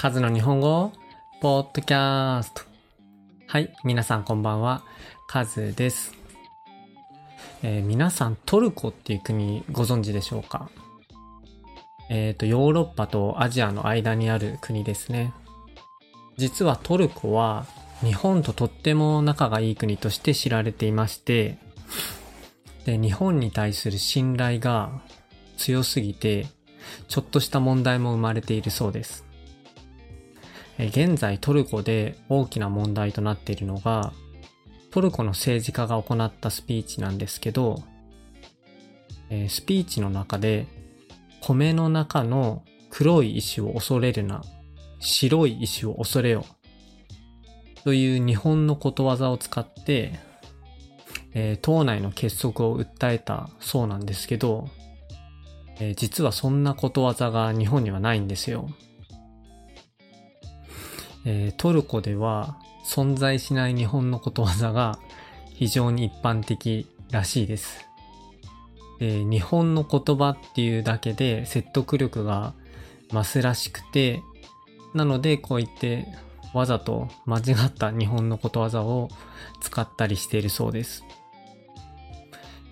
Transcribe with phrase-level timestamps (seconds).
[0.00, 0.92] カズの日本語
[1.40, 2.62] ポッドキャスト。
[3.48, 4.84] はい、皆さんこんばんは。
[5.26, 6.14] カズです。
[7.64, 10.70] えー皆さんトルコっていう国ご存知でしょうか？
[12.08, 15.32] えっ、と、ヨーロッパとアジアの間にある国ですね。
[16.36, 17.66] 実はトルコは
[18.00, 21.58] 日本ととっても仲がいい国として知られていまして、
[22.84, 24.92] で、日本に対する信頼が
[25.56, 26.46] 強すぎて、
[27.08, 29.26] ちょっとした問題も生まれているそうです。
[30.78, 34.12] 現在トルコで大きな問題となっているのが、
[34.90, 37.82] トルコの政治家が行ったスピーチなんですけど、
[39.48, 40.66] スピーチの中で、
[41.40, 44.42] 米の中の黒い石を恐れるな、
[45.00, 46.46] 白い石を恐れよ、
[47.84, 50.18] という日本のことわざを使って、
[51.34, 54.68] えー党内の結束を訴えたそうなんですけど、
[55.80, 58.70] え実はそんなことわざが日本にはないんですよ。
[61.24, 64.98] えートルコでは存在しない日本のことわざが
[65.54, 67.86] 非常に一般的らしいです。
[69.00, 72.54] で日本の言葉っていうだけで説得力が
[73.10, 74.22] 増すらしくて、
[74.94, 76.06] なのでこう言って
[76.54, 79.08] わざと間違った日本のことわざを
[79.60, 81.04] 使ったりしているそうです。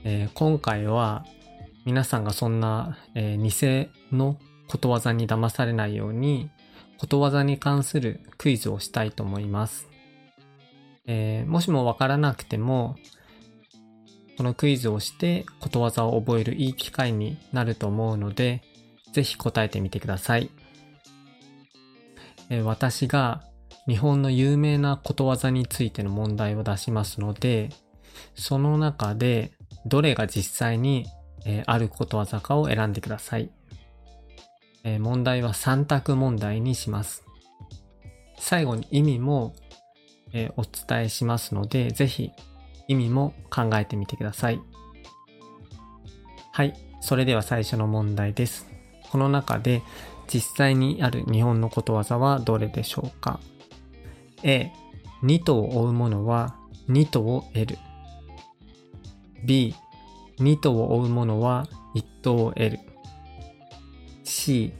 [0.04, 1.24] えー今回は
[1.84, 4.36] 皆さんがそんな、えー偽の
[4.68, 6.50] ことわざに騙されないように
[6.98, 9.88] ことわざに関するクイズをしたいと思います。
[11.06, 12.96] えーもしもわからなくても
[14.36, 18.62] このクイズをしてことわざを覚えるいい機会になると思うので
[19.12, 20.50] ぜひ答えてみてください。
[22.50, 23.42] えー私が
[23.88, 27.68] 日本の有名なことわざについての問題を出しますので
[28.34, 29.52] その中で
[29.84, 31.06] どれが実際に、
[31.44, 33.50] えーあることわざかを選んでください。
[34.86, 37.24] え問題は3択問題にします。
[38.38, 39.52] 最後に意味も、
[40.32, 42.30] えお伝えしますので、ぜひ
[42.86, 44.60] 意味も考えてみてください。
[46.52, 46.74] はい。
[47.00, 48.66] それでは最初の問題です。
[49.10, 49.82] この中で
[50.28, 53.40] 実際にある日本のことわざはどれでしょうか
[54.44, 54.70] ?A、
[55.20, 57.78] 二頭を追う者は二頭を得る。
[59.44, 59.74] B、
[60.38, 62.78] 二頭を追う者は一頭を得る。
[64.46, 64.72] C、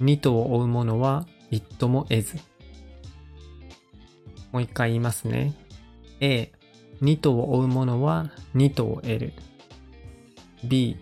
[0.00, 2.38] 二頭を追う者は一頭も得ず。
[4.52, 5.52] もう一回言いますね。
[6.20, 6.50] A、
[7.02, 9.32] 二頭を追う者は二頭を得る。
[10.64, 10.96] B、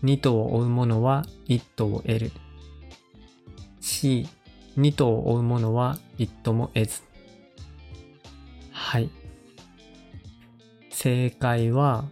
[0.00, 2.30] 二頭を追う者は一頭を得る。
[3.80, 4.28] C、
[4.76, 7.02] 二頭を追う者は一頭も得ず。
[8.70, 9.10] はい。
[10.90, 12.04] 正解は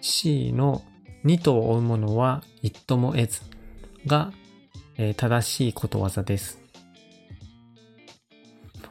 [0.00, 0.80] C の
[1.22, 3.55] 二頭を追う者は一頭も得ず
[4.06, 4.32] が、
[4.96, 6.60] えー正しいことわざです。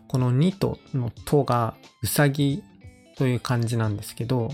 [0.08, 2.64] この二頭のとがうさぎ
[3.18, 4.52] という漢字なんですけど、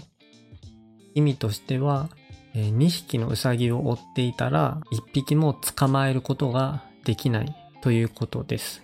[1.14, 2.10] 意味としては、
[2.54, 8.84] え2匹のうさぎを追っていたら1匹も捕まえることができないということです。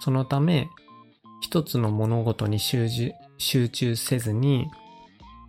[0.00, 0.68] そのため、
[1.40, 2.88] 一つの物事に集
[3.68, 4.68] 中せずに、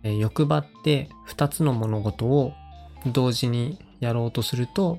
[0.02, 2.52] えー欲張って二つの物事を
[3.06, 4.98] 同時にやろうとすると、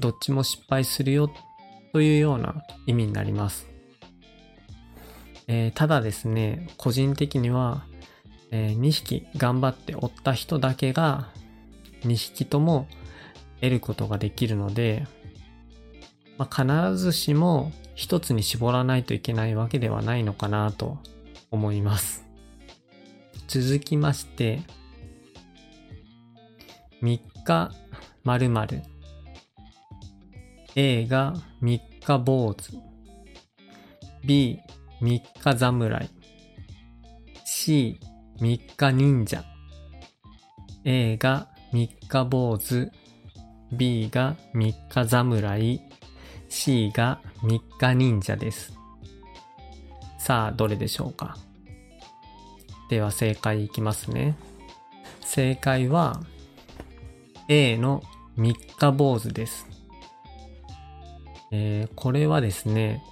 [0.00, 1.30] どっちも失敗するよ
[1.92, 3.68] というような意味になります。
[5.48, 7.84] えーただですね、個人的には、
[8.50, 11.28] え2匹頑張って追った人だけが
[12.02, 12.86] 2匹とも
[13.60, 15.06] 得ることができるので、
[16.38, 20.98] まあ、必ずしも一つに絞らないといけないわけではないのかなと
[21.50, 22.24] 思います。
[23.48, 24.60] 続きまして、
[27.02, 27.72] 3日
[28.26, 28.82] 〇〇。
[30.74, 32.72] A が3日坊主。
[34.24, 34.58] B
[35.00, 36.10] 3日侍。
[37.44, 38.00] C
[38.40, 39.44] 3日忍者。
[40.82, 42.90] A が3日坊主。
[43.70, 45.80] B が3日侍。
[46.48, 48.72] C が3日忍者です。
[50.18, 51.36] さあどれでしょうか？
[52.90, 54.36] では正解いきますね。
[55.20, 56.20] 正解は
[57.48, 58.02] A の
[58.38, 59.66] 3日坊主です、
[61.52, 63.02] えーこれはですね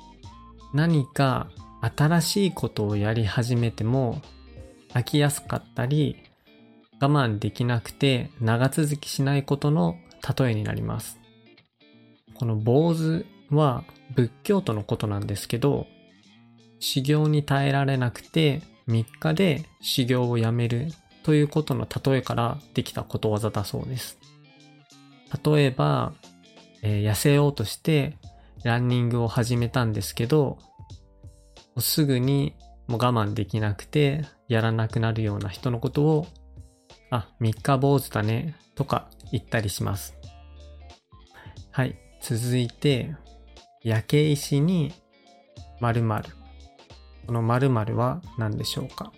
[0.75, 1.49] 何か
[1.81, 4.21] 新しいことをやり始めても
[4.93, 6.17] 飽きやすかったり
[7.01, 9.97] 我慢できなくて長続きしないことの
[10.39, 11.19] 例えになります。
[12.35, 13.85] この坊主は
[14.15, 15.87] 仏教徒のことなんですけど
[16.81, 20.89] 修行に耐えられなくて3日で修行をやめる
[21.23, 24.19] ということの例えからできたことわざだそうです。
[25.43, 26.13] 例えば、
[26.83, 28.17] えー痩せようとして
[28.63, 30.59] ランニングを始めたんですけど、
[31.75, 32.55] もうすぐに
[32.87, 36.27] もう我慢できなくてやらなくなるような人のことを、
[37.11, 40.15] あ、三日坊主だねとか言ったりします。
[41.71, 41.99] はい。
[42.23, 43.15] 続いて、
[43.83, 44.93] 焼け石に
[45.81, 46.25] 〇〇。
[47.27, 49.13] この〇〇は何でしょうか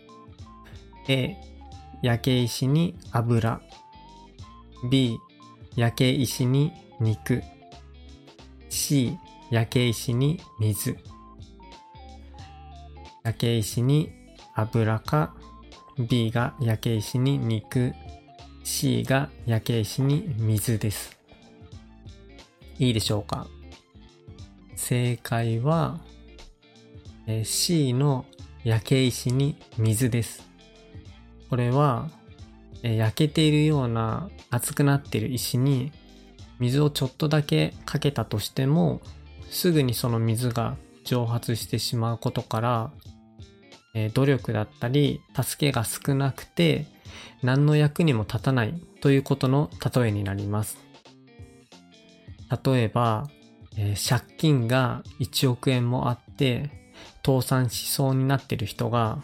[1.09, 1.37] ?A、
[2.03, 3.61] 焼け石に油。
[4.91, 5.17] B、
[5.77, 7.43] 焼け石に肉。
[8.71, 9.17] C、
[9.51, 10.97] 焼け石に水。
[13.23, 14.11] 焼け石に
[14.55, 15.35] 油か
[15.99, 17.93] B が焼け石に肉
[18.65, 21.19] C が焼け石に水です。
[22.79, 23.47] いいでしょうか？
[24.77, 26.01] 正解は、
[27.27, 28.25] え C の
[28.65, 30.49] 焼け石に水です。
[31.51, 32.11] これは、
[32.87, 35.93] え焼けているような熱くなっている石に
[36.61, 39.01] 水をちょっとだけかけたとしても
[39.51, 42.91] すぐにその水が蒸発してしまうことから
[43.95, 46.87] え努力だったり助けが少なくて
[47.43, 50.79] 何の役にも立たないということの例えになります。
[52.65, 53.29] 例えば、
[53.77, 56.71] え、借金が1億円もあって
[57.25, 59.19] 倒産しそうになってる人が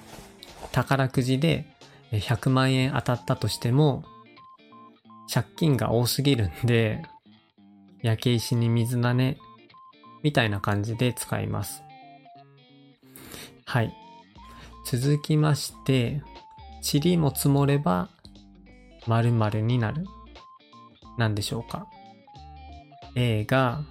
[0.73, 1.67] 宝くじで
[2.13, 4.05] 100万円当たったとしても
[5.33, 7.03] 借金が多すぎるんで
[8.03, 9.39] 焼け石に水種
[10.23, 11.83] みたいな感じで使います。
[13.65, 13.95] はい。
[14.85, 16.23] 続きまして、
[16.93, 18.11] 塵も積もれば
[19.07, 20.05] 〇〇になる。
[21.17, 21.87] 何でしょうか
[23.15, 23.85] ?A が、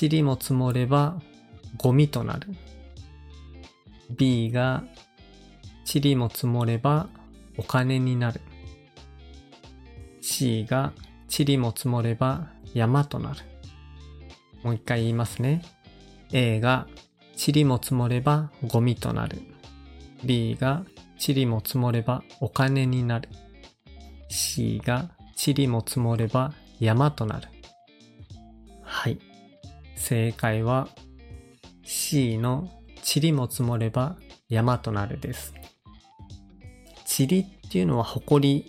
[0.00, 1.20] 塵も積もれば
[1.76, 2.48] ゴミとなる。
[4.10, 4.84] B が、
[5.92, 7.08] 塵も積もれば
[7.60, 8.40] お金になる。
[10.22, 10.94] C が、
[11.30, 13.40] 塵も積もれば山となる。
[14.62, 15.62] もう一回言いますね。
[16.32, 16.86] A が、
[17.36, 19.42] 塵も積もればゴミとなる。
[20.24, 20.86] B が
[21.18, 23.28] 塵も積もればお金になる。
[24.30, 27.48] C が塵も積もれば山となる。
[28.82, 29.18] はい。
[29.96, 30.88] 正解は
[31.84, 32.70] C の
[33.14, 34.16] 塵も積もれば
[34.48, 35.59] 山となるです。
[37.26, 38.64] 塵っていうのは埃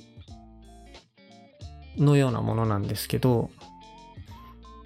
[1.97, 3.49] のようなものなんですけど、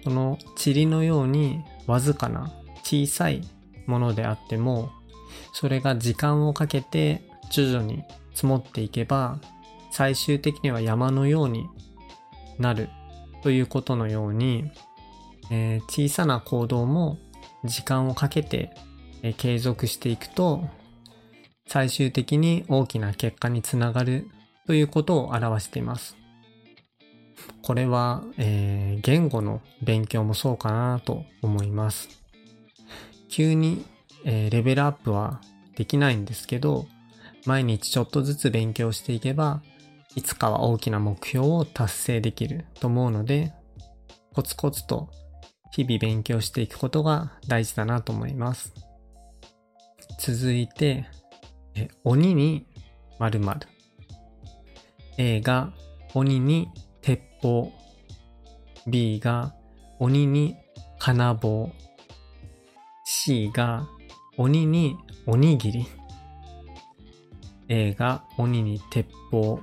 [0.04, 2.52] この塵のようにわずかな
[2.82, 3.42] 小さい
[3.86, 4.90] ものであっても
[5.52, 8.04] それが時間をかけて徐々に
[8.34, 9.40] 積もっていけば、
[9.90, 11.66] 最終的には山のように
[12.58, 12.88] なる
[13.42, 14.70] ということのように、
[15.50, 17.18] えー、小さな行動も
[17.64, 18.70] 時間をかけて、
[19.22, 20.68] え、継続していくと、
[21.66, 24.28] 最終的に大きな結果につながる
[24.66, 26.16] ということを表しています。
[27.62, 32.08] これは、えー、言語の勉強もそうかなと思います。
[33.28, 33.84] 急に
[34.28, 35.40] えー、レベルアップは
[35.76, 36.86] できないんですけど、
[37.46, 39.62] 毎日ちょっとずつ勉強していけば、
[40.16, 43.52] いつかは大きな目標を達成できると思うので、
[44.34, 45.08] コツコツと
[45.70, 48.74] 日々勉強していくことが大事だなと思います。
[50.18, 51.06] 続いて、
[51.76, 52.66] え鬼に
[53.18, 53.60] 〇〇。
[55.18, 55.72] A が
[56.14, 56.68] 鬼に
[57.02, 57.72] 鉄砲。
[58.86, 59.54] B が
[59.98, 60.56] 鬼に
[60.98, 61.70] 金棒。
[63.04, 63.86] C が
[64.38, 65.86] 鬼におにぎり。
[67.68, 69.60] A が鬼に鉄砲。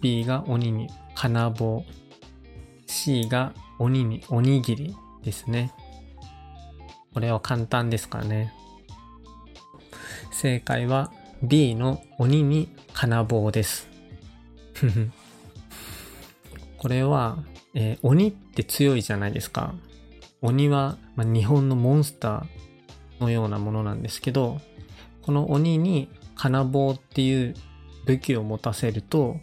[0.00, 1.84] B が鬼に金棒。
[2.86, 5.72] C が鬼におにぎりですね。
[7.14, 8.52] これは簡単ですからね。
[10.32, 11.11] 正解は
[11.42, 13.88] B の鬼に金棒です。
[16.78, 17.38] これは、
[17.74, 19.74] えー、鬼って強いじゃないですか。
[20.40, 24.60] 鬼は、まあ、日本のモンスターのようなものなんですけど、
[25.22, 27.54] この鬼に金棒っていう
[28.06, 29.40] 武器を持たせると、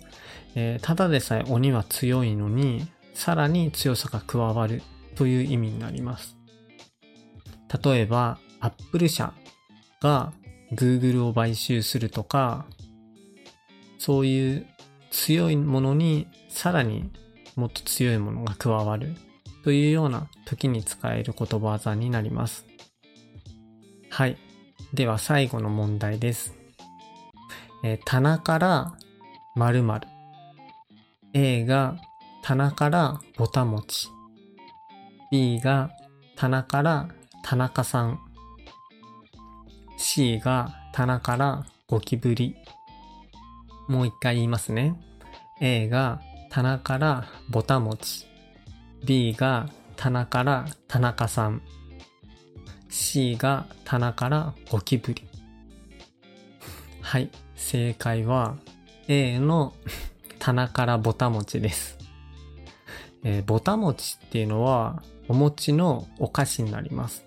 [0.56, 4.82] えー、ただでさえ鬼は強いのに、さらに強さが加わる
[5.16, 6.38] という意味になります。
[7.84, 9.34] 例えば、アップル社
[10.02, 10.34] が
[10.74, 12.66] Google を買収するとか、
[13.98, 14.68] そういう
[15.12, 17.12] 強いものにさらに
[17.56, 19.16] もっと強いものが加わる
[19.64, 22.66] というような時に使える言葉技になります。
[24.10, 24.38] はい。
[24.94, 26.56] では最後の問題です。
[27.84, 28.94] えー、棚から
[29.56, 30.08] 〇〇。
[31.34, 31.98] A が
[32.42, 34.10] 棚からぼたもち。
[35.32, 35.92] B が
[36.36, 37.10] 棚から
[37.44, 38.20] 田中さん。
[40.02, 42.56] C が棚からゴキブリ。
[43.90, 44.96] もう一回言いますね。
[45.60, 48.26] A が棚からぼたもち。
[49.04, 51.62] B が棚から田中さん。
[52.88, 55.28] C が棚からゴキブリ。
[57.02, 57.30] はい。
[57.58, 58.56] 正解は
[59.10, 59.74] A の
[60.40, 61.98] 棚からぼたもちです。
[63.24, 67.26] えー、ぼたもちっていうのはお餅のお菓子になります。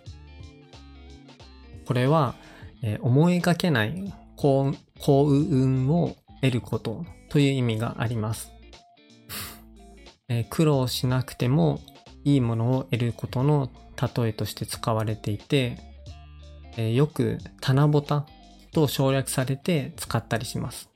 [1.85, 2.35] これは、
[2.83, 4.75] え、思いがけない幸
[5.07, 8.53] 運を得ることという意味があります。
[10.29, 11.81] え、苦労しなくても
[12.25, 13.71] いいものを得ることの
[14.17, 15.79] 例えとして使われていて、
[16.77, 18.27] え、よく棚ぼた
[18.73, 20.91] と省略されて使ったりします。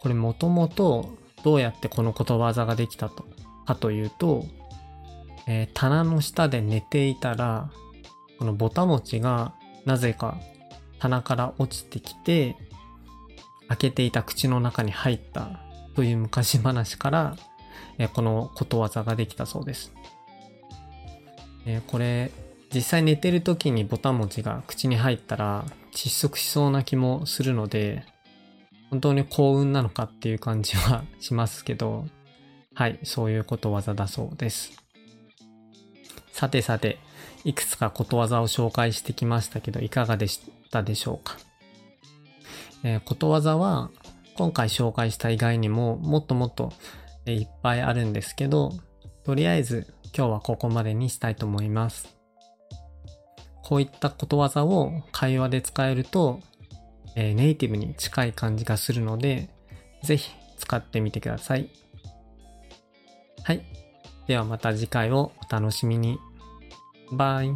[0.00, 3.26] これもともとどうやってこのことわざができたと
[3.66, 4.46] かというと、
[5.46, 7.70] え、棚の下で寝ていたら、
[8.38, 10.38] このぼたもちがなぜか
[11.00, 12.56] 棚から落ちてきて、
[13.68, 15.60] 開けていた口の中に入った
[15.96, 17.36] という昔話から、
[17.98, 19.92] え、このことわざができたそうです。
[21.66, 22.30] え、これ、
[22.72, 28.04] 実際寝てる時にぼたもちが口に入ったら窒息しそうな気もするので、
[28.90, 32.06] 本当に幸運なのかっていう感じはしますけど、
[32.74, 34.72] はい、そういうことわざだそうです。
[36.32, 36.98] さてさて、
[37.44, 41.36] いくつかことわざを紹介してきましたけど、いかがでしたでしょうか？
[42.82, 43.90] えー、ことわざは、
[44.36, 46.72] 今回紹介した以外にも、もっともっと、
[47.26, 48.72] いっぱいあるんですけど、
[49.24, 52.08] とりあえず今日はここまでにしたいと思います。
[53.62, 56.40] こういったことわざを会話で使えると、
[57.16, 59.50] えー、ネイティブに近い感じがするので、
[60.02, 61.68] ぜひ使ってみてください。
[63.44, 63.62] はい。
[64.26, 66.18] ではまた次回をお楽しみに。
[67.12, 67.50] バイ。